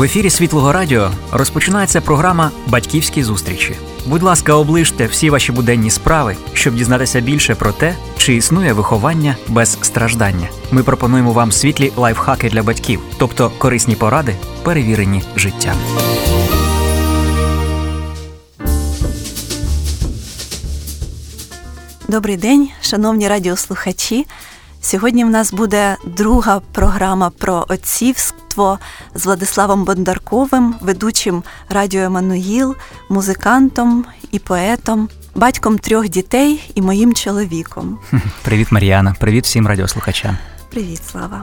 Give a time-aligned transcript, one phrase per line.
[0.00, 3.74] В ефірі Світлого Радіо розпочинається програма Батьківські зустрічі.
[4.06, 9.36] Будь ласка, оближте всі ваші буденні справи, щоб дізнатися більше про те, чи існує виховання
[9.48, 10.48] без страждання.
[10.70, 15.76] Ми пропонуємо вам світлі лайфхаки для батьків, тобто корисні поради, перевірені життям.
[22.08, 24.26] Добрий день, шановні радіослухачі.
[24.82, 28.78] Сьогодні в нас буде друга програма про отцівство
[29.14, 32.76] з Владиславом Бондарковим, ведучим радіо Еммануїл,
[33.08, 37.98] музикантом і поетом, батьком трьох дітей і моїм чоловіком.
[38.42, 39.14] Привіт, Мар'яна.
[39.20, 40.38] Привіт всім радіослухачам.
[40.70, 41.42] Привіт, Слава.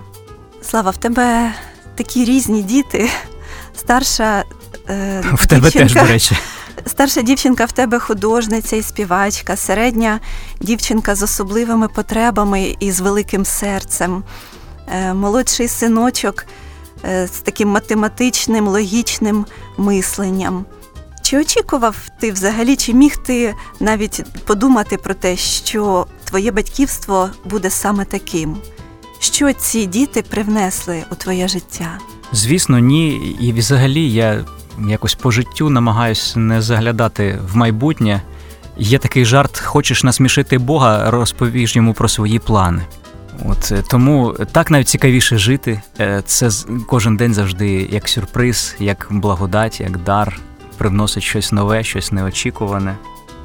[0.62, 1.54] Слава, в тебе
[1.96, 3.10] такі різні діти.
[3.76, 4.44] Старша
[4.90, 6.38] е, в тебе теж, до речі.
[6.86, 10.20] Старша дівчинка в тебе художниця і співачка, середня
[10.62, 14.23] дівчинка з особливими потребами і з великим серцем,
[14.88, 16.45] е, молодший синочок
[17.05, 19.45] е, з таким математичним, логічним
[19.77, 20.66] мисленням.
[21.21, 27.70] Чи очікував ти взагалі, чи міг ти навіть подумати про те, що твоє батьківство буде
[27.70, 28.57] саме таким?
[29.20, 31.99] Що ці діти привнесли у твоє життя?
[32.32, 33.15] Звісно, ні.
[33.40, 34.46] І взагалі я
[34.88, 38.22] якось по життю намагаюся не заглядати в майбутнє.
[38.78, 42.82] Є такий жарт: хочеш насмішити Бога, розповіж йому про свої плани.
[43.46, 45.82] От е, Тому так навіть цікавіше жити.
[46.00, 46.50] Е, це
[46.88, 50.40] кожен день завжди як сюрприз, як благодать, як дар,
[50.78, 52.96] привносить щось нове, щось неочікуване.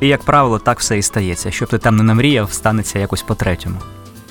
[0.01, 1.51] І, як правило, так все і стається.
[1.51, 3.77] Щоб ти там не намріяв, станеться якось по-третьому.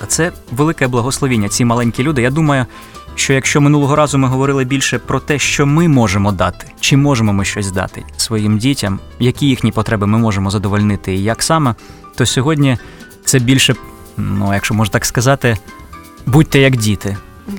[0.00, 1.48] А це велике благословіння.
[1.48, 2.22] Ці маленькі люди.
[2.22, 2.66] Я думаю,
[3.14, 7.32] що якщо минулого разу ми говорили більше про те, що ми можемо дати, чи можемо
[7.32, 11.74] ми щось дати своїм дітям, які їхні потреби ми можемо задовольнити і як саме,
[12.14, 12.78] то сьогодні
[13.24, 13.74] це більше,
[14.16, 15.58] ну якщо можна так сказати,
[16.26, 17.16] будьте як діти.
[17.48, 17.56] Угу.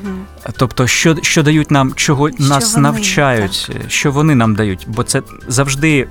[0.58, 3.92] Тобто, що що дають нам, чого що нас вони, навчають, так.
[3.92, 6.08] що вони нам дають, бо це завжди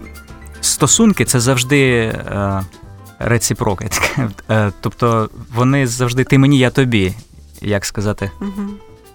[0.60, 2.62] стосунки, це завжди е,
[3.18, 3.84] реципрока.
[4.50, 7.14] Е, тобто вони завжди ти мені, я тобі,
[7.60, 8.30] як сказати.
[8.40, 8.68] Угу.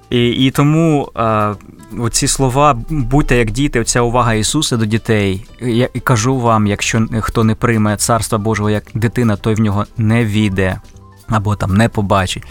[0.10, 1.54] І і тому а,
[2.00, 5.46] оці слова, будьте як діти, оця увага Ісуса до дітей.
[5.62, 9.86] Я і кажу вам, якщо хто не прийме царства Божого як дитина, той в нього
[9.98, 10.82] не війде
[11.28, 12.44] або там не побачить.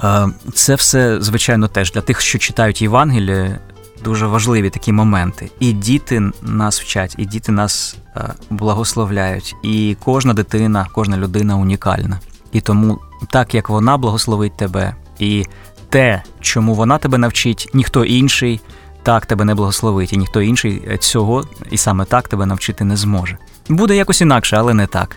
[0.00, 3.58] А, це все, звичайно, теж для тих, що читають Євангеліє,
[4.04, 5.50] дуже важливі такі моменти.
[5.60, 7.96] І діти нас вчать, і діти нас
[8.50, 9.56] благословляють.
[9.62, 12.20] І кожна дитина, кожна людина унікальна.
[12.52, 12.98] І тому,
[13.30, 14.94] так як вона благословить тебе.
[15.18, 15.46] і
[15.94, 18.60] те, чому вона тебе навчить, ніхто інший
[19.02, 23.38] так тебе не благословить, і ніхто інший цього і саме так тебе навчити не зможе.
[23.68, 25.16] Буде якось інакше, але не так.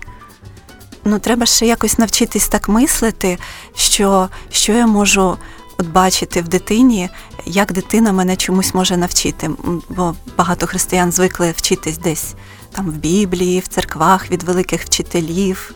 [1.06, 3.38] Ну, треба ще якось навчитись так мислити,
[3.76, 5.38] що, що я можу
[5.78, 7.10] от бачити в дитині,
[7.46, 9.50] як дитина мене чомусь може навчити.
[9.90, 12.36] Бо багато християн звикли вчитись десь
[12.72, 15.74] там в Біблії, в церквах від великих вчителів.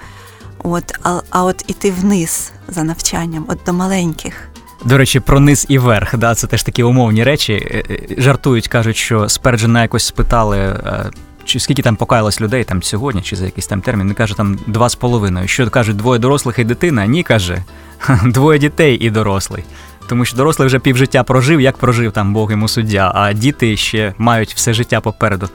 [0.64, 4.51] От, А а от іти вниз за навчанням, от до маленьких.
[4.86, 7.54] До речі, про низ і верх, да, це теж такі умовні речі.
[7.54, 11.10] Е, е, жартують, кажуть, що Сперджена якось спитали, е,
[11.46, 14.08] чи скільки там покаялось людей там сьогодні, чи за якийсь там термін.
[14.08, 15.48] Він каже, там два з половиною.
[15.48, 17.06] Що кажуть, двоє дорослих і дитина?
[17.06, 17.64] Ні, каже,
[18.26, 19.64] двоє дітей і дорослий.
[20.08, 24.14] Тому що дорослий вже півжиття прожив, як прожив там Бог йому суддя, а діти ще
[24.18, 25.50] мають все життя попереду.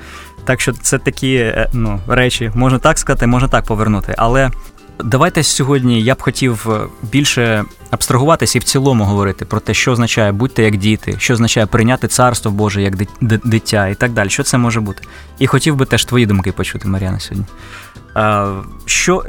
[0.45, 4.15] Так що це такі ну, речі, можна так сказати, можна так повернути.
[4.19, 4.51] Але
[5.05, 6.67] Давайте сьогодні я б хотів
[7.03, 7.65] більше
[7.97, 12.09] абстрагуватися і в цілому говорити про те, що означає будьте як діти, що означає прийняти
[12.09, 14.31] царство Боже як дитя і так далі.
[14.31, 15.03] Що це може бути?
[15.39, 17.47] І хотів би теж твої думки почути, Мар'яна, сьогодні.
[18.85, 19.25] Що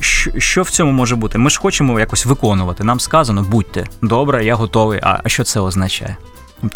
[0.00, 1.38] що, що в цьому може бути?
[1.38, 2.84] Ми ж хочемо якось виконувати.
[2.84, 5.00] Нам сказано, будьте добре, я готовий.
[5.02, 6.16] А що це означає?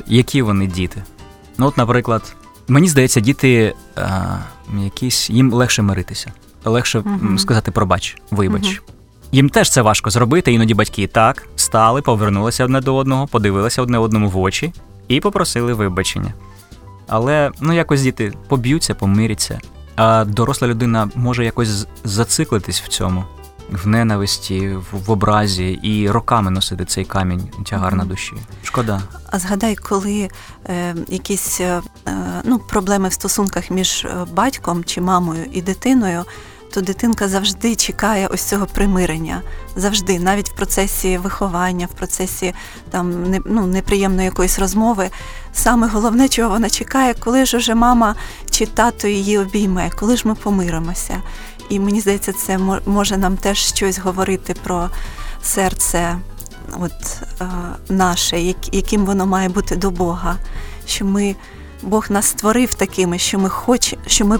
[0.06, 1.02] Які вони діти?
[1.58, 2.36] Ну, от, наприклад,
[2.68, 4.36] мені здається, діти а,
[4.82, 6.32] якісь їм легше миритися
[6.64, 8.64] легше uh сказати пробач, вибач.
[8.64, 8.93] uh
[9.34, 13.98] Їм теж це важко зробити, іноді батьки так стали, повернулися одне до одного, подивилися одне
[13.98, 14.72] одному в очі
[15.08, 16.34] і попросили вибачення.
[17.08, 19.60] Але ну якось діти поб'ються, помиряться,
[19.96, 23.24] а доросла людина може якось зациклитись в цьому,
[23.70, 28.32] в ненависті, в, образі і роками носити цей камінь, тягар на душі.
[28.62, 29.02] Шкода.
[29.30, 30.28] А згадай, коли
[30.66, 31.82] е, якісь е,
[32.44, 36.24] ну, проблеми в стосунках між е, батьком чи мамою і дитиною
[36.74, 39.42] то дитинка завжди чекає ось цього примирення.
[39.76, 42.54] Завжди, навіть в процесі виховання, в процесі
[42.90, 45.10] там ну, неприємної якоїсь розмови.
[45.52, 48.14] Саме головне, чого вона чекає, коли ж уже мама
[48.50, 51.22] чи тато її обійме, коли ж ми помиримося.
[51.68, 54.90] І мені здається, це може нам теж щось говорити про
[55.42, 56.18] серце
[56.80, 56.92] от,
[57.40, 57.46] е,
[57.88, 60.36] наше, яким воно має бути до Бога.
[60.86, 61.36] Що ми
[61.84, 64.38] Бог нас створив такими, що ми хоч, що ми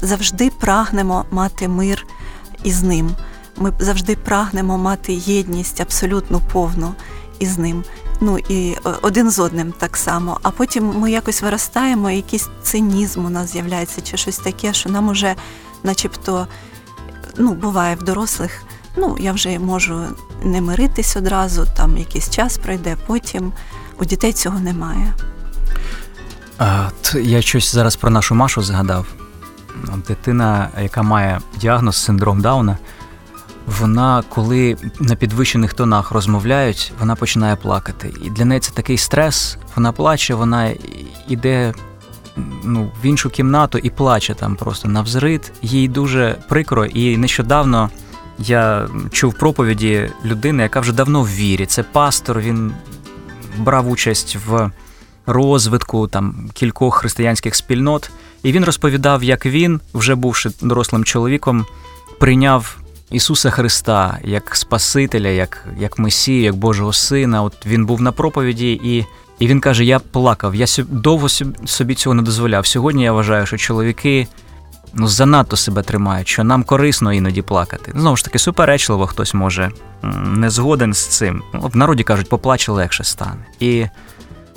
[0.00, 2.06] завжди прагнемо мати мир
[2.64, 3.10] із ним.
[3.56, 6.94] Ми завжди прагнемо мати єдність абсолютно повну
[7.38, 7.84] із ним.
[8.20, 10.38] Ну і е, один з одним так само.
[10.42, 14.88] А потім ми якось виростаємо, і якийсь цинізм у нас з'являється, чи щось таке, що
[14.88, 15.34] нам уже,
[15.82, 16.46] начебто,
[17.36, 18.62] ну, буває в дорослих.
[18.96, 20.04] Ну, я вже можу
[20.42, 23.52] не миритись одразу, там якийсь час пройде, потім
[23.98, 25.14] у дітей цього немає.
[26.58, 29.06] А, Я щось зараз про нашу Машу згадав.
[30.08, 32.78] Дитина, яка має діагноз синдром Дауна,
[33.66, 38.14] вона, коли на підвищених тонах розмовляють, вона починає плакати.
[38.24, 39.58] І для неї це такий стрес.
[39.76, 40.70] Вона плаче, вона
[41.28, 41.74] йде
[42.64, 45.52] ну, в іншу кімнату і плаче там просто навзрит.
[45.62, 46.86] Їй дуже прикро.
[46.86, 47.90] І нещодавно
[48.38, 51.66] я чув проповіді людини, яка вже давно в вірі.
[51.66, 52.72] Це пастор, він
[53.58, 54.70] брав участь в
[55.26, 58.10] розвитку там кількох християнських спільнот.
[58.42, 61.66] І він розповідав, як він, вже бувши дорослим чоловіком,
[62.18, 62.76] прийняв
[63.10, 67.42] Ісуса Христа як Спасителя, як як Месію, як Божого Сина.
[67.42, 69.04] От він був на проповіді, і
[69.38, 71.28] і він каже: Я плакав, я довго
[71.64, 72.66] собі цього не дозволяв.
[72.66, 74.26] Сьогодні я вважаю, що чоловіки
[74.94, 77.92] ну, занадто себе тримають, що нам корисно іноді плакати.
[77.94, 79.70] Знову ж таки, суперечливо, хтось може
[80.24, 81.42] не згоден з цим.
[81.52, 83.46] В народі кажуть, поплаче легше стане.
[83.60, 83.86] І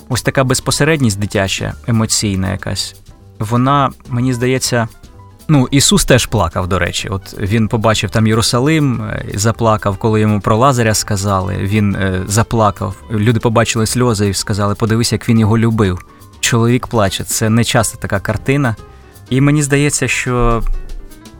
[0.09, 2.95] ось така безпосередність дитяча, емоційна якась,
[3.39, 4.87] вона, мені здається.
[5.51, 7.09] Ну, Ісус теж плакав, до речі.
[7.09, 11.57] От він побачив там Єрусалим, е, заплакав, коли йому про Лазаря сказали.
[11.57, 12.95] Він е, заплакав.
[13.11, 16.05] Люди побачили сльози і сказали, подивись, як він його любив.
[16.39, 17.23] Чоловік плаче.
[17.23, 18.75] Це не часто така картина.
[19.29, 20.63] І мені здається, що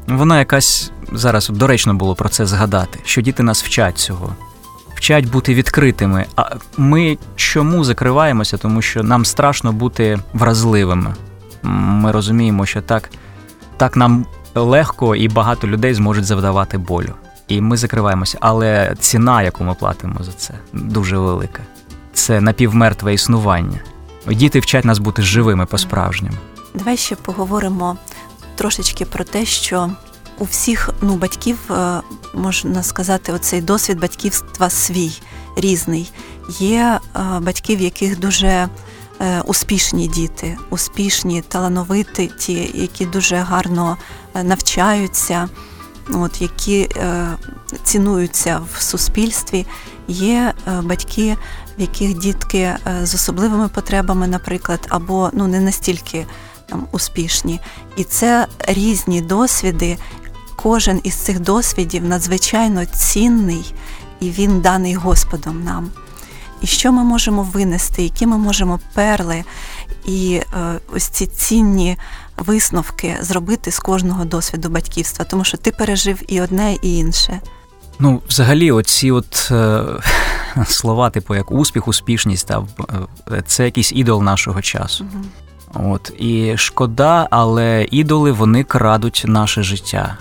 [0.07, 4.35] вона якась зараз доречно було про це згадати, що діти нас вчать цього,
[4.99, 6.25] вчать бути відкритими.
[6.35, 8.57] А ми чому закриваємося?
[8.57, 11.13] Тому що нам страшно бути вразливими.
[11.63, 13.09] Ми розуміємо, що так
[13.77, 14.25] так нам
[14.55, 17.13] легко і багато людей зможуть завдавати болю.
[17.47, 18.37] І ми закриваємося.
[18.41, 21.63] Але ціна, яку ми платимо за це, дуже велика.
[22.13, 23.79] Це напівмертве існування.
[24.27, 26.37] Діти вчать нас бути живими по-справжньому.
[26.73, 27.97] Давай ще поговоримо
[28.55, 29.89] трошечки про те, що
[30.39, 32.01] у всіх ну, батьків е,
[32.33, 35.11] можна сказати, оцей досвід батьківства свій
[35.55, 36.11] різний.
[36.59, 38.69] Є е, батьки, в яких дуже
[39.21, 43.97] Е, успішні діти, успішні, талановиті, ті, які дуже гарно
[44.43, 45.49] навчаються,
[46.13, 46.89] от, які
[47.83, 49.65] цінуються в суспільстві.
[50.07, 51.37] Є батьки,
[51.77, 56.25] в яких дітки з особливими потребами, наприклад, або ну не настільки
[56.69, 57.59] там успішні.
[57.97, 59.97] І це різні досвіди.
[60.61, 63.73] Кожен із цих досвідів надзвичайно цінний
[64.19, 65.89] і він даний Господом нам
[66.61, 69.43] і що ми можемо винести, які ми можемо перли
[70.05, 71.97] і е, ось ці цінні
[72.37, 77.39] висновки зробити з кожного досвіду батьківства, тому що ти пережив і одне, і інше.
[77.99, 79.83] Ну, взагалі, оці от е,
[80.67, 82.63] слова, типу як успіх, успішність, та,
[83.31, 85.05] е, це якийсь ідол нашого часу.
[85.13, 85.93] Угу.
[85.93, 90.17] От, І шкода, але ідоли вони крадуть наше життя,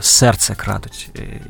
[0.00, 1.10] серце крадуть.
[1.18, 1.40] Е,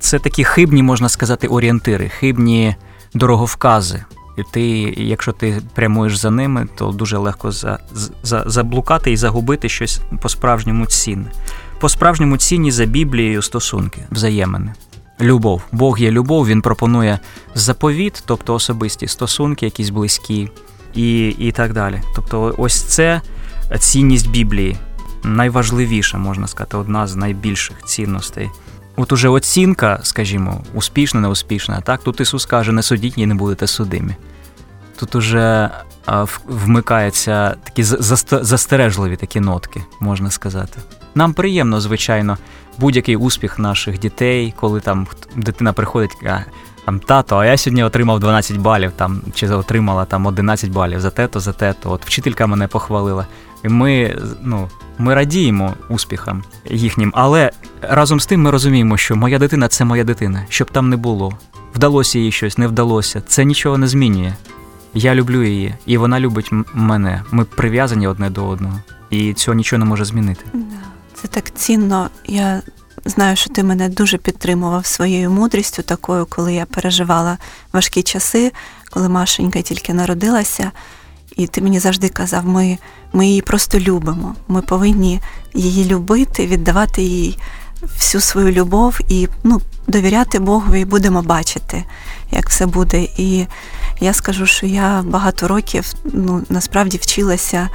[0.00, 2.76] це такі хибні, можна сказати, орієнтири, хибні
[3.14, 4.04] дороговкази.
[4.38, 7.78] І ти, якщо ти прямуєш за ними, то дуже легко за,
[8.22, 11.32] за, заблукати і загубити щось по-справжньому цінне.
[11.80, 14.74] По-справжньому цінні за Біблією стосунки, взаємини.
[15.20, 15.62] Любов.
[15.72, 17.18] Бог є любов, він пропонує
[17.54, 20.50] заповіт, тобто особисті стосунки, якісь близькі,
[20.94, 22.02] і і так далі.
[22.16, 23.20] Тобто, ось це
[23.78, 24.76] цінність Біблії.
[25.24, 28.50] Найважливіша, можна сказати, одна з найбільших цінностей.
[28.96, 33.66] От уже оцінка, скажімо, успішна, неуспішна, так тут Ісус каже, не судіть і не будете
[33.66, 34.16] судимі.
[34.96, 35.70] Тут уже
[36.46, 37.82] вмикаються такі
[38.42, 40.80] застережливі такі нотки, можна сказати.
[41.14, 42.38] Нам приємно, звичайно,
[42.78, 46.44] будь-який успіх наших дітей, коли там дитина приходить, каже,
[46.84, 51.10] там тато, а я сьогодні отримав 12 балів, там чи отримала там 11 балів за
[51.10, 51.90] те-то, за те-то.
[51.90, 53.26] От вчителька мене похвалила.
[53.64, 54.68] Ми ну,
[54.98, 57.50] ми радіємо успіхам їхнім, але
[57.82, 61.38] разом з тим ми розуміємо, що моя дитина це моя дитина, щоб там не було.
[61.74, 63.20] Вдалося їй щось, не вдалося.
[63.20, 64.32] Це нічого не змінює.
[64.94, 67.22] Я люблю її, і вона любить мене.
[67.30, 68.80] Ми прив'язані одне до одного,
[69.10, 70.44] і цього нічого не може змінити.
[71.14, 72.10] Це так цінно.
[72.26, 72.62] Я
[73.04, 77.38] знаю, що ти мене дуже підтримував своєю мудрістю, такою, коли я переживала
[77.72, 78.52] важкі часи,
[78.90, 80.72] коли Машенька тільки народилася.
[81.36, 82.78] І ти мені завжди казав, ми
[83.12, 84.34] ми її просто любимо.
[84.48, 85.20] Ми повинні
[85.54, 87.38] її любити, віддавати їй
[87.82, 91.84] всю свою любов і ну, довіряти Богу, і будемо бачити,
[92.30, 93.02] як все буде.
[93.16, 93.46] І
[94.00, 97.68] я скажу, що я багато років ну, насправді вчилася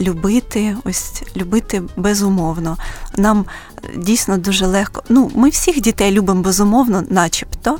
[0.00, 2.76] любити, ось любити безумовно.
[3.16, 3.44] Нам
[3.96, 5.02] дійсно дуже легко.
[5.08, 7.78] Ну, ми всіх дітей любимо безумовно, начебто,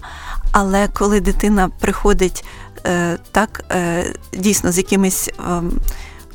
[0.53, 2.45] але коли дитина приходить
[3.33, 5.29] так, е, дійсно з якимись.
[5.29, 5.63] Е,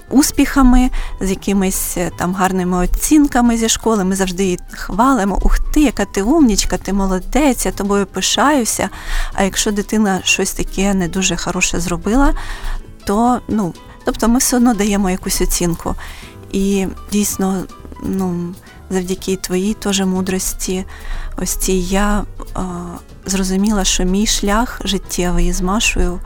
[0.09, 0.89] Успіхами,
[1.21, 5.39] з якимись е, там гарними оцінками зі школи, ми завжди її хвалимо.
[5.41, 8.89] Ух ти, яка ти умнічка, ти молодець, я тобою пишаюся.
[9.33, 12.33] А якщо дитина щось таке не дуже хороше зробила,
[13.05, 13.73] то ну,
[14.05, 15.95] тобто ми все одно даємо якусь оцінку.
[16.51, 17.63] І дійсно,
[18.03, 18.53] ну,
[18.91, 20.85] завдяки твоїй теж мудрості,
[21.37, 22.23] ось цій я
[22.57, 22.61] е,
[23.25, 26.19] зрозуміла, що мій шлях життєвий з Машою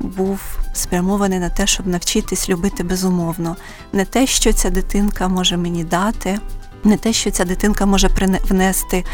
[0.00, 0.40] був
[0.72, 3.56] спрямований на те, щоб навчитись любити безумовно.
[3.92, 6.40] Не те, що ця дитинка може мені дати,
[6.84, 8.10] не те, що ця дитинка може
[8.48, 9.04] внести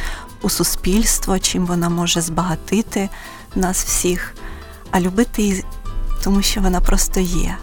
[0.42, 3.08] у суспільство, чим вона може збагатити
[3.54, 4.34] нас всіх,
[4.90, 5.64] а любити її,
[6.24, 7.56] тому що вона просто є.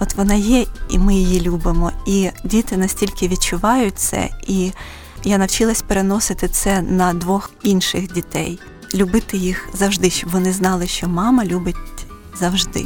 [0.00, 1.92] От вона є, і ми її любимо.
[2.06, 4.72] І діти настільки відчувають це, і
[5.24, 8.58] я навчилась переносити це на двох інших дітей,
[8.94, 11.76] любити їх завжди, щоб вони знали, що мама любить
[12.38, 12.84] завжди,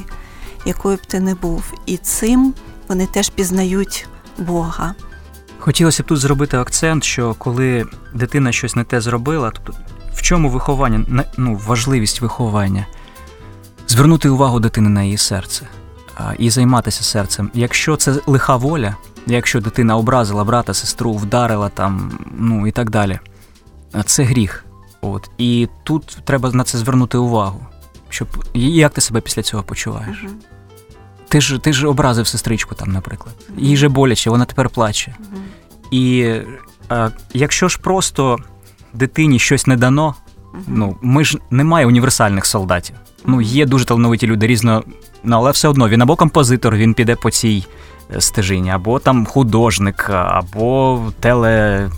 [0.67, 1.75] якою б ти не був.
[1.87, 2.55] І цим
[2.89, 4.07] вони теж пізнають
[4.39, 4.95] Бога.
[5.59, 9.75] Хотілося б тут зробити акцент, що коли дитина щось не те зробила, тобто
[10.15, 12.87] в чому виховання, ну, важливість виховання,
[13.89, 15.69] звернути увагу дитини на її серце
[16.39, 17.51] і займатися серцем.
[17.55, 23.19] Якщо це лиха воля, якщо дитина образила брата, сестру, вдарила там, ну і так далі,
[24.05, 24.65] це гріх.
[25.01, 25.31] От.
[25.39, 27.67] І тут треба на це звернути увагу.
[28.09, 30.23] Щоб як ти себе після цього почуваєш?
[30.25, 30.33] Угу.
[31.29, 33.35] Ти ж ти ж образив сестричку там, наприклад.
[33.57, 35.17] Їй же боляче, вона тепер плаче.
[35.21, 35.41] Угу.
[35.91, 36.35] І
[36.89, 38.39] а, якщо ж просто
[38.93, 40.15] дитині щось не дано,
[40.53, 40.63] угу.
[40.67, 42.97] ну ми ж немає універсальних солдатів.
[43.27, 44.83] Ну, є дуже талановиті люди, різно,
[45.25, 47.67] ну, але все одно він або композитор, він піде по цій
[48.17, 51.91] е, стежині, або там художник, або теле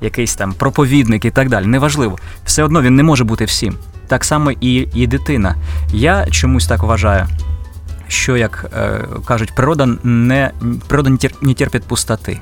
[0.00, 1.66] якийсь там проповідник і так далі.
[1.66, 2.18] Неважливо.
[2.44, 3.76] Все одно він не може бути всім
[4.10, 5.54] так само і і дитина.
[5.92, 7.26] Я чомусь так вважаю,
[8.08, 10.50] що як е, кажуть, природа не
[10.88, 11.10] природа
[11.40, 12.40] не терпить пустоти.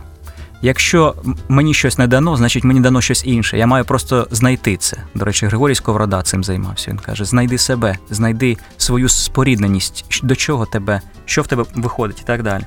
[0.62, 1.14] Якщо
[1.48, 3.58] мені щось не дано, значить мені дано щось інше.
[3.58, 4.96] Я маю просто знайти це.
[5.14, 6.90] До речі, Григорій Сковорода цим займався.
[6.90, 12.26] Він каже: знайди себе, знайди свою спорідненість, до чого тебе, що в тебе виходить, і
[12.26, 12.62] так далі.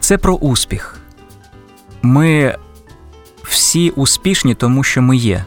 [0.00, 1.00] Це про успіх.
[2.02, 2.56] Ми
[3.42, 5.44] всі успішні, тому що ми є.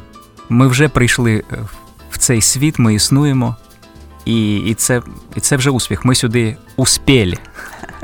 [0.49, 1.87] Ми вже прийшли в
[2.17, 3.55] в цей світ ми існуємо,
[4.25, 5.01] і і, це
[5.35, 6.05] і це вже успіх.
[6.05, 7.37] Ми сюди успєлі.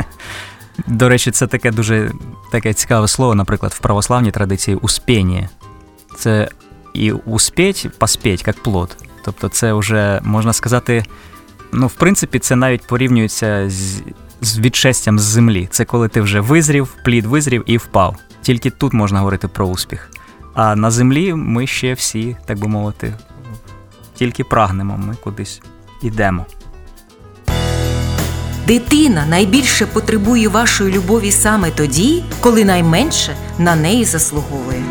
[0.87, 2.11] До речі, це таке дуже
[2.53, 5.49] таке цікаве слово, наприклад, в православній традиції успєння.
[6.17, 6.49] Це
[6.93, 8.97] і успіть, поспіть, як плод.
[9.25, 11.05] Тобто, це вже можна сказати,
[11.71, 14.01] ну, в принципі, це навіть порівнюється з
[14.41, 15.67] з відшестям з землі.
[15.71, 18.15] Це коли ти вже визрів, плід визрів і впав.
[18.41, 20.09] Тільки тут можна говорити про успіх.
[20.53, 23.13] А на землі ми ще всі, так би мовити,
[24.15, 25.61] тільки прагнемо, ми кудись
[26.01, 26.45] ідемо.
[28.67, 34.83] Дитина найбільше потребує вашої любові саме тоді, коли найменше на неї заслуговує.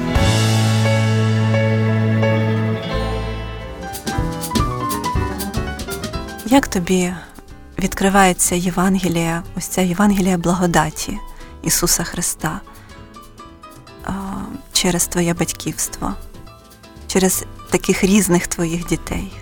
[6.47, 7.12] Як тобі
[7.79, 11.19] відкривається Євангелія, ось ця Євангелія благодаті
[11.62, 12.61] Ісуса Христа
[14.73, 16.14] через твоє батьківство,
[17.07, 19.33] через таких різних твоїх дітей.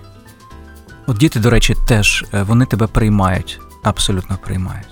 [1.07, 4.87] От діти, до речі, теж е, вони тебе приймають, абсолютно приймають.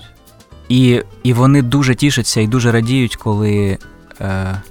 [0.69, 3.77] І і вони дуже тішаться і дуже радіють, коли
[4.21, 4.61] е,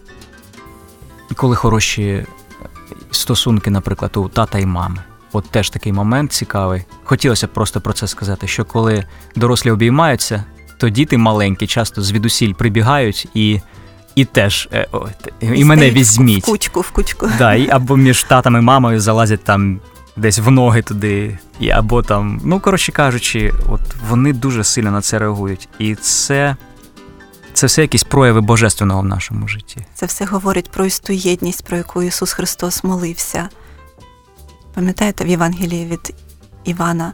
[1.36, 2.26] коли хороші
[3.10, 5.02] стосунки, наприклад, у тата і мами.
[5.32, 6.84] От теж такий момент цікавий.
[7.04, 9.04] Хотілося б просто про це сказати: що коли
[9.36, 10.44] дорослі обіймаються,
[10.78, 13.60] то діти маленькі часто звідусіль прибігають і
[14.14, 15.06] і теж е, о,
[15.40, 16.42] і мене візьміть.
[16.42, 17.30] В кучку, в кучку.
[17.38, 19.80] Да, і Або між татом і мамою залазять там
[20.18, 25.00] десь в ноги туди, і або там, ну, коротше кажучи, от вони дуже сильно на
[25.00, 25.68] це реагують.
[25.78, 26.56] І це.
[27.52, 29.86] Це все якісь прояви божественного в нашому житті.
[29.94, 33.48] Це все говорить про істу єдність, про яку Ісус Христос молився.
[34.74, 36.14] Пам'ятаєте в Євангелії від
[36.64, 37.12] Івана,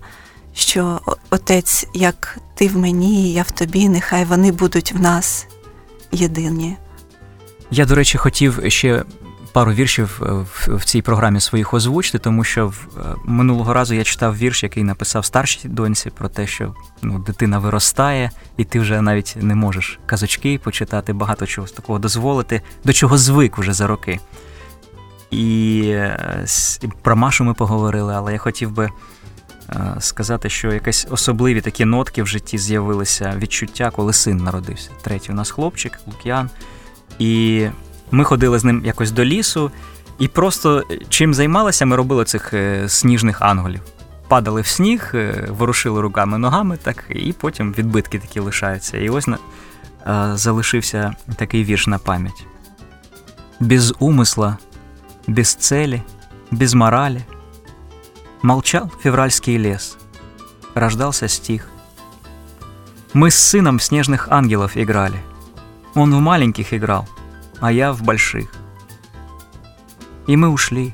[0.54, 5.46] що Отець, як ти в мені, я в тобі, нехай вони будуть в нас
[6.12, 6.76] єдині.
[7.70, 9.04] Я, до речі, хотів ще
[9.54, 10.32] пару віршів е,
[10.68, 15.24] в, цій програмі своїх озвучити, тому що е, минулого разу я читав вірш, який написав
[15.24, 20.58] старшій доньці про те, що ну, дитина виростає, і ти вже навіть не можеш казочки
[20.58, 24.20] почитати, багато чого такого дозволити, до чого звик вже за роки.
[25.30, 26.46] І е,
[27.02, 28.90] про Машу ми поговорили, але я хотів би
[29.98, 34.90] сказати, що якісь особливі такі нотки в житті з'явилися відчуття, коли син народився.
[35.02, 36.50] Третій у нас хлопчик, Лук'ян.
[37.18, 37.66] І
[38.13, 39.71] ми ходили з ним якось до лісу,
[40.19, 42.53] і просто чим займалися, ми робили цих
[42.87, 43.81] сніжних анголів.
[44.27, 45.13] Падали в сніг,
[45.49, 48.97] ворушили руками, ногами, так, і потім відбитки такі лишаються.
[48.97, 49.27] І ось
[50.33, 52.45] залишився такий вірш на пам'ять.
[53.59, 54.57] Без умысла,
[55.27, 56.01] без цели,
[56.51, 57.25] без морали
[58.41, 59.97] Молчал февральский лес,
[60.73, 61.67] рождался стих.
[63.11, 65.19] Мы с сыном в снежных ангелов играли.
[65.93, 67.09] Он в маленьких играл,
[67.63, 68.49] а я в больших.
[70.27, 70.93] И мы ушли,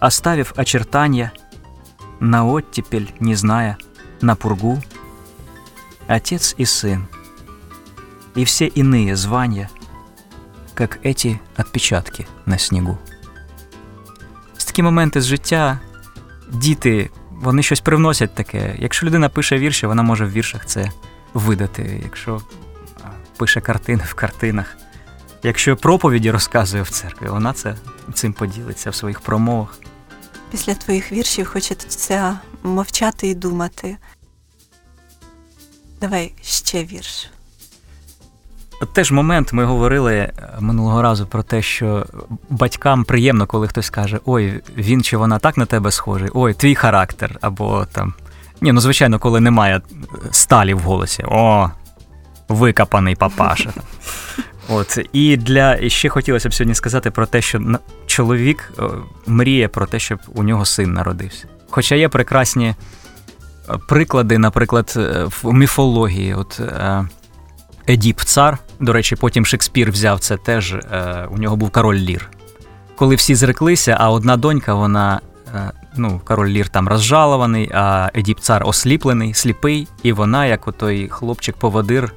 [0.00, 1.32] оставив очертания
[2.20, 3.78] На оттепель, не зная,
[4.20, 4.82] на пургу.
[6.08, 7.18] Отец и сын —
[8.38, 9.68] и все иные звания,
[10.74, 12.98] как эти отпечатки на снігу.
[14.56, 15.80] Ось такі моменти з життя,
[16.52, 18.74] діти, вони щось привносять таке.
[18.78, 20.90] Якщо людина пише вірші, вона може в віршах це
[21.34, 22.00] видати.
[22.04, 22.40] Якщо
[23.36, 24.76] пише картини в картинах,
[25.43, 27.75] якщо проповіді розказує в церкві, вона це
[28.13, 29.79] цим поділиться в своїх промовах.
[30.51, 33.97] Після твоїх віршів хочеться мовчати і думати.
[36.01, 37.29] Давай ще вірш.
[38.93, 42.05] Теж момент ми говорили е, минулого разу про те, що
[42.49, 46.75] батькам приємно, коли хтось каже: Ой, він чи вона так на тебе схожий, ой, твій
[46.75, 48.13] характер, або там.
[48.61, 49.81] Ні, ну звичайно, коли немає
[50.31, 51.69] сталі в голосі, о,
[52.47, 53.73] викопаний папаша.
[54.69, 57.61] От і для ще хотілося б сьогодні сказати про те, що
[58.05, 58.83] чоловік е,
[59.27, 61.45] мріє про те, щоб у нього син народився.
[61.69, 62.75] Хоча є прекрасні е,
[63.89, 64.93] приклади, наприклад,
[65.43, 66.33] в міфології.
[66.33, 66.61] От
[67.89, 68.57] Едіп цар.
[68.79, 70.73] До речі, потім Шекспір взяв це теж.
[70.73, 72.29] Е, у нього був король Лір.
[72.95, 75.21] Коли всі зреклися, а одна донька, вона,
[75.55, 81.09] е, ну, король Лір там розжалований, а Едіп цар осліплений, сліпий, і вона, як отой
[81.09, 82.11] хлопчик-поводир,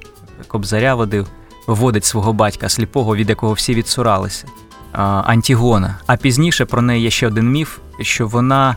[0.47, 1.27] кобзаря водив,
[1.67, 4.47] вводить свого батька сліпого, від якого всі відсуралися.
[5.23, 5.99] Антігона.
[6.05, 8.75] А пізніше про неї є ще один міф, що вона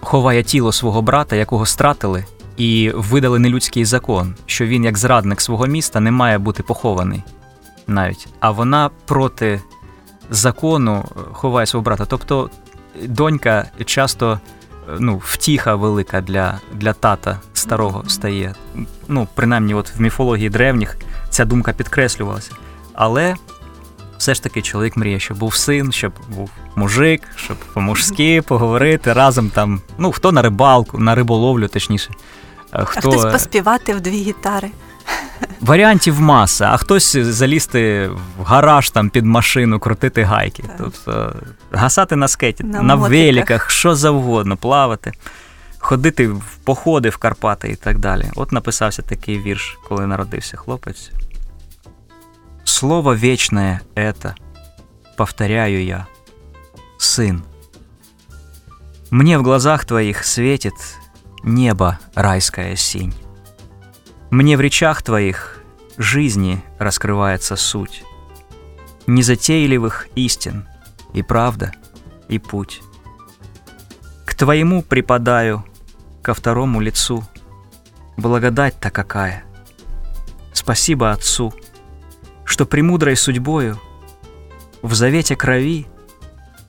[0.00, 2.24] ховає тіло свого брата, якого стратили
[2.56, 7.22] і видали нелюдський закон, що він, як зрадник свого міста, не має бути похований
[7.86, 8.28] навіть.
[8.40, 9.60] А вона проти
[10.30, 12.04] закону ховає свого брата.
[12.04, 12.50] Тобто
[13.02, 14.40] донька часто
[14.98, 18.54] ну, втіха велика для для тата старого стає.
[19.08, 20.96] Ну, принаймні, от в міфології древніх
[21.38, 22.52] ця думка підкреслювалася.
[22.94, 23.36] Але
[24.18, 29.50] все ж таки чоловік мріє, щоб був син, щоб був мужик, щоб по-мужськи поговорити разом
[29.50, 29.80] там.
[29.98, 32.10] Ну, хто на рибалку, на риболовлю, точніше.
[32.70, 32.78] Хто...
[32.78, 34.70] А хтось поспівати в дві гітари.
[35.60, 40.62] Варіантів маса, а хтось залізти в гараж там під машину, крутити гайки.
[40.62, 40.76] Так.
[40.78, 41.34] Тобто
[41.72, 45.12] гасати на скеті, на, на великах, що завгодно, плавати,
[45.78, 48.24] ходити в походи в Карпати і так далі.
[48.36, 51.10] От написався такий вірш, коли народився хлопець.
[52.78, 54.36] Слово вечное это,
[55.16, 56.06] повторяю я,
[56.96, 57.42] сын.
[59.10, 60.74] Мне в глазах твоих светит
[61.42, 63.16] небо райская синь.
[64.30, 65.60] Мне в речах твоих
[65.96, 68.04] жизни раскрывается суть,
[69.08, 70.68] Незатейливых истин,
[71.14, 71.72] и правда,
[72.28, 72.80] и путь.
[74.24, 75.64] К твоему припадаю,
[76.22, 77.24] ко второму лицу,
[78.16, 79.42] Благодать-то какая!
[80.52, 81.52] Спасибо Отцу,
[82.48, 83.78] что премудрой судьбою
[84.82, 85.86] В завете крови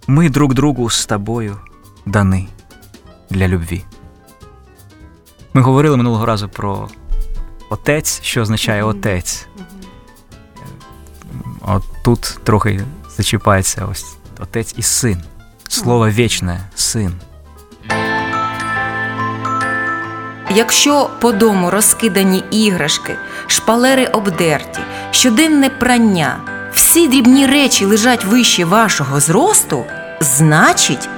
[0.07, 1.59] мы друг другу с тобою
[2.05, 2.49] даны
[3.29, 3.83] для любви.
[5.53, 6.89] Ми говорили минулого разу про
[7.69, 9.47] отець, що означає отець.
[11.61, 12.81] От тут трохи
[13.17, 15.23] зачіпається ось отець і син.
[15.67, 17.13] Слово вічне син.
[20.55, 23.15] Якщо по дому розкидані іграшки,
[23.51, 24.79] шпалери обдерті,
[25.12, 26.38] щоденне прання,
[26.73, 29.85] всі дрібні речі лежать вище вашого зросту,
[30.21, 31.09] значить,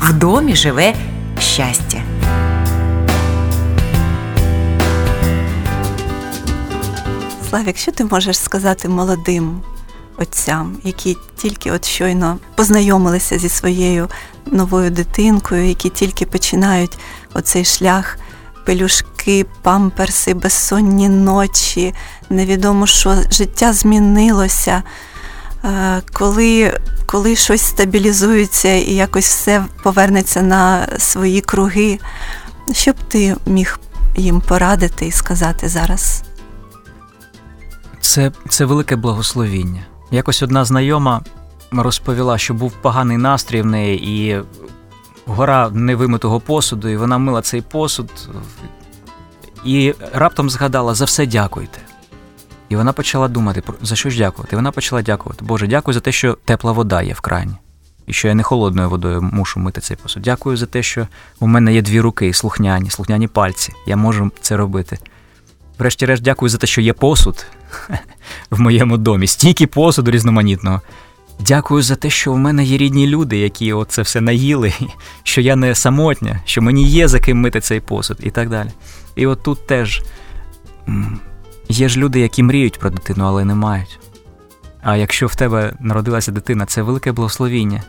[0.00, 0.94] в домі живе
[1.40, 2.02] щастя.
[7.50, 9.62] Славік, що ти можеш сказати молодим
[10.16, 14.08] отцям, які тільки от щойно познайомилися зі своєю
[14.46, 16.98] новою дитинкою, які тільки починають
[17.34, 18.18] оцей шлях,
[18.68, 21.94] пелюшки, памперси, безсонні ночі,
[22.30, 24.82] невідомо, що життя змінилося,
[25.64, 31.98] е, коли коли щось стабілізується і якось все повернеться на свої круги,
[32.72, 33.78] що б ти міг
[34.16, 36.22] їм порадити і сказати зараз?
[38.00, 39.82] Це це велике благословіння.
[40.10, 41.22] Якось одна знайома
[41.72, 44.42] розповіла, що був поганий настрій в неї, і
[45.28, 48.28] гора невимитого посуду, і вона мила цей посуд.
[49.64, 51.78] І раптом згадала за все дякуйте.
[52.68, 54.48] І вона почала думати, за що ж дякувати.
[54.52, 55.44] І вона почала дякувати.
[55.44, 57.52] Боже, дякую за те, що тепла вода є в крані.
[58.06, 60.22] І що я не холодною водою мушу мити цей посуд.
[60.22, 61.08] Дякую за те, що
[61.40, 63.72] у мене є дві руки, слухняні, слухняні пальці.
[63.86, 64.98] Я можу це робити.
[65.78, 67.46] Врешті-решт, дякую за те, що є посуд
[68.50, 70.80] в моєму домі, стільки посуду різноманітного.
[71.40, 74.72] Дякую за те, що в мене є рідні люди, які оце все наїли,
[75.22, 78.68] що я не самотня, що мені є за ким мити цей посуд і так далі.
[79.16, 80.02] І от тут теж
[81.68, 83.98] є ж люди, які мріють про дитину, але не мають.
[84.82, 87.82] А якщо в тебе народилася дитина, це велике благословіння,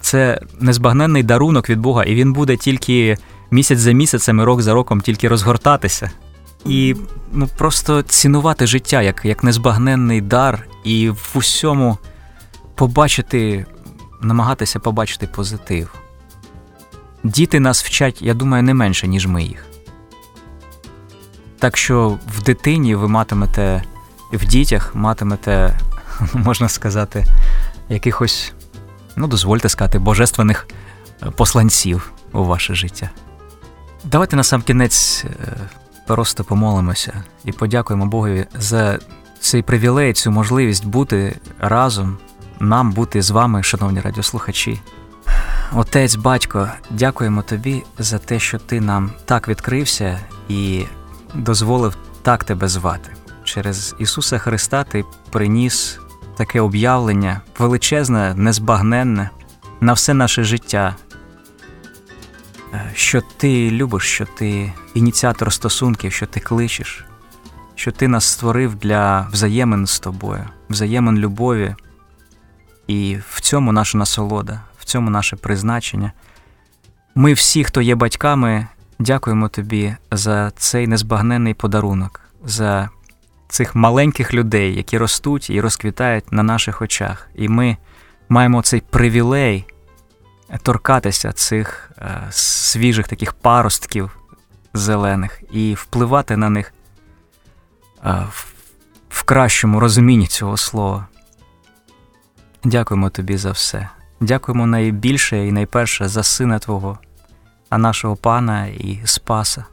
[0.00, 3.16] це незбагненний дарунок від Бога, і він буде тільки
[3.50, 6.10] місяць за місяцем і рок за роком тільки розгортатися.
[6.64, 6.96] І
[7.32, 11.98] ну, просто цінувати життя як як незбагненний дар, і в усьому
[12.76, 13.66] побачити,
[14.20, 15.94] намагатися побачити позитив.
[17.24, 19.66] Діти нас вчать, я думаю, не менше, ніж ми їх.
[21.58, 23.84] Так що в дитині ви матимете,
[24.32, 25.78] в дітях матимете,
[26.32, 27.24] можна сказати,
[27.88, 28.52] якихось,
[29.16, 30.66] ну, дозвольте сказати, божественних
[31.22, 33.10] е, посланців у ваше життя.
[34.04, 35.56] Давайте на сам кінець е,
[36.06, 38.98] просто помолимося і подякуємо Богові за
[39.40, 42.18] цей привілей, цю можливість бути разом,
[42.60, 44.80] нам бути з вами, шановні радіослухачі.
[45.72, 50.84] Отець, батько, дякуємо тобі за те, що ти нам так відкрився і
[51.34, 53.10] дозволив так тебе звати.
[53.44, 56.00] Через Ісуса Христа ти приніс
[56.36, 59.30] таке об'явлення величезне, незбагненне
[59.80, 60.96] на все наше життя,
[62.94, 67.04] що ти любиш, що ти ініціатор стосунків, що ти кличеш,
[67.74, 71.74] що ти нас створив для взаємин з тобою, взаємин любові.
[72.86, 76.12] І в цьому наша насолода, в цьому наше призначення.
[77.14, 78.66] Ми всі, хто є батьками,
[78.98, 82.90] дякуємо тобі за цей незбагненний подарунок, за
[83.48, 87.28] цих маленьких людей, які ростуть і розквітають на наших очах.
[87.34, 87.76] І ми
[88.28, 89.64] маємо цей привілей
[90.62, 94.18] торкатися цих е, свіжих таких паростків
[94.74, 96.74] зелених і впливати на них
[98.06, 98.46] е, в,
[99.08, 101.06] в кращому розумінні цього слова.
[102.66, 103.88] Дякуємо тобі за все.
[104.20, 106.98] Дякуємо найбільше і найперше за Сина Твого,
[107.68, 109.64] а нашого Пана і Спаса,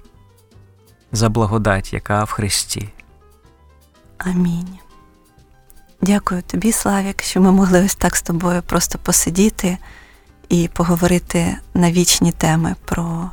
[1.11, 2.89] за благодать, яка в Христі.
[4.17, 4.79] Амінь.
[6.01, 9.77] Дякую тобі, Славік, що ми могли ось так з тобою просто посидіти
[10.49, 13.31] і поговорити на вічні теми про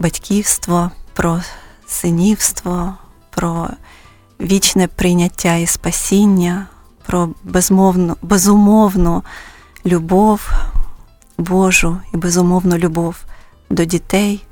[0.00, 1.42] батьківство, про
[1.86, 2.94] синівство,
[3.30, 3.70] про
[4.40, 6.66] вічне прийняття і спасіння,
[7.06, 9.22] про безмовну, безумовну
[9.86, 10.52] любов
[11.38, 13.16] Божу і безумовну любов
[13.70, 14.44] до дітей.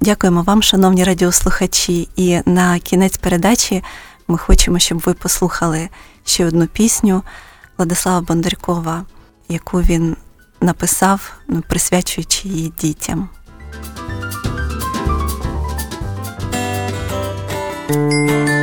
[0.00, 3.84] Дякуємо вам, шановні радіослухачі, і на кінець передачі
[4.28, 5.88] ми хочемо, щоб ви послухали
[6.24, 7.22] ще одну пісню
[7.78, 9.04] Владислава Бондаркова,
[9.48, 10.16] яку він
[10.60, 13.28] написав, ну, присвячуючи її дітям.
[17.88, 18.55] Создатель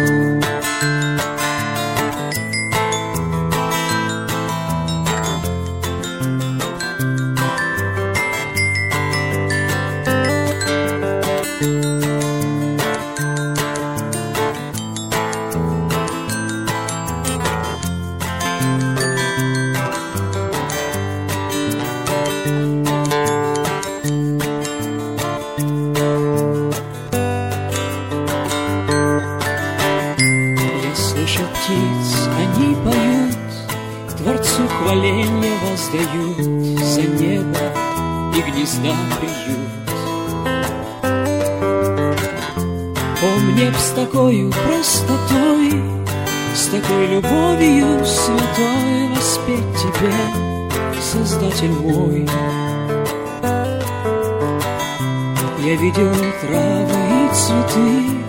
[57.73, 58.23] цветы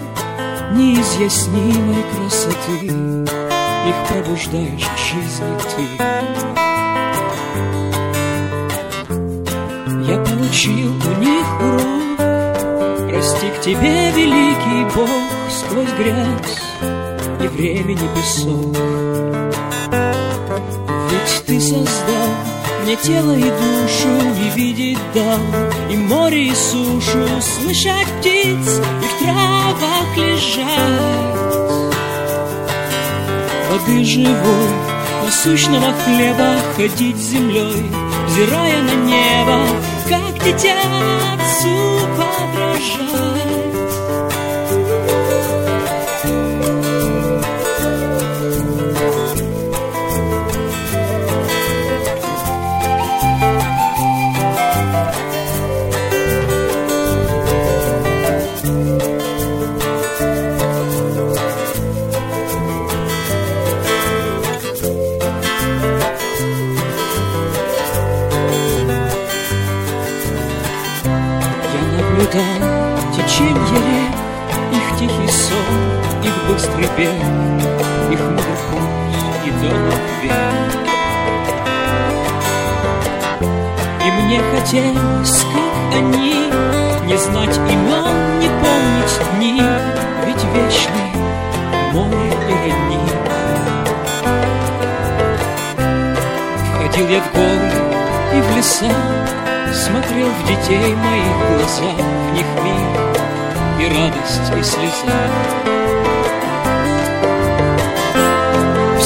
[0.72, 2.78] неизъяснимой красоты,
[3.86, 5.82] Их пробуждаешь к жизни ты.
[10.10, 12.18] Я получил у них урок,
[13.12, 15.08] Расти к тебе, великий Бог,
[15.50, 16.58] Сквозь грязь
[17.40, 18.76] и времени песок.
[21.10, 22.30] Ведь ты создал
[22.84, 25.40] мне тело и душу не видеть дал,
[25.90, 30.64] И море, и сушу, слышать птиц, в травах лежать.
[33.70, 34.70] Воды живой
[35.22, 37.84] насущного хлеба ходить землей,
[38.28, 39.66] взирая на небо,
[40.08, 40.74] как дитя
[41.34, 43.63] отцу подражать.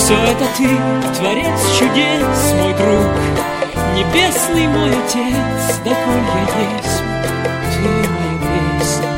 [0.08, 0.66] Все это ты,
[1.18, 3.12] творец чудес, мой друг,
[3.94, 7.02] Небесный мой отец, доколь я есть,
[7.74, 8.36] ты моя
[8.80, 9.10] песня.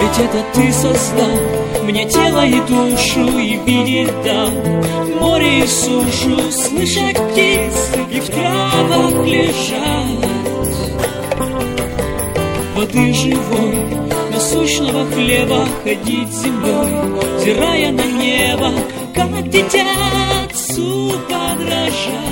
[0.00, 1.38] Ведь это ты создал
[1.84, 4.50] мне тело и душу, и видеть дал
[5.20, 10.24] море и сушу, слышать птиц и в травах лежать.
[12.74, 13.96] Воды живой,
[14.32, 18.72] насущного хлеба ходить землей, взирая на небо,
[19.14, 22.24] как дитятцу подражать.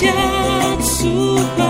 [0.00, 1.69] 将束缚。